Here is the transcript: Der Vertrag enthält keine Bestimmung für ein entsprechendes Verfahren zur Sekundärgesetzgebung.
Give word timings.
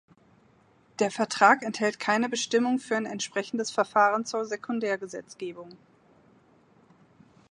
Der 0.97 1.11
Vertrag 1.11 1.61
enthält 1.61 1.99
keine 1.99 2.27
Bestimmung 2.27 2.79
für 2.79 2.95
ein 2.97 3.05
entsprechendes 3.05 3.69
Verfahren 3.69 4.25
zur 4.25 4.45
Sekundärgesetzgebung. 4.45 5.77